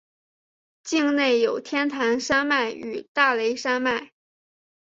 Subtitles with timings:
[0.83, 4.13] 境内有天台山脉与大雷山脉。